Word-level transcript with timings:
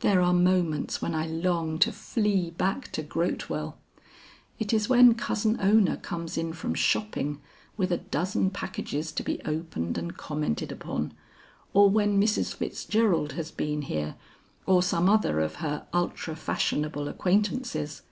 "There 0.00 0.20
are 0.20 0.34
moments 0.34 1.00
when 1.00 1.14
I 1.14 1.26
long 1.26 1.78
to 1.78 1.90
flee 1.90 2.50
back 2.50 2.92
to 2.92 3.02
Grotewell. 3.02 3.78
It 4.58 4.74
is 4.74 4.90
when 4.90 5.14
Cousin 5.14 5.56
Ona 5.58 5.96
comes 5.96 6.36
in 6.36 6.52
from 6.52 6.74
shopping 6.74 7.40
with 7.78 7.90
a 7.90 7.96
dozen 7.96 8.50
packages 8.50 9.10
to 9.12 9.22
be 9.22 9.40
opened 9.46 9.96
and 9.96 10.18
commented 10.18 10.70
upon, 10.70 11.14
or 11.72 11.88
when 11.88 12.20
Mrs. 12.20 12.52
Fitzgerald 12.56 13.32
has 13.32 13.50
been 13.50 13.80
here 13.80 14.16
or 14.66 14.82
some 14.82 15.08
other 15.08 15.40
of 15.40 15.54
her 15.64 15.86
ultra 15.94 16.36
fashionable 16.36 17.08
acquaintances. 17.08 18.02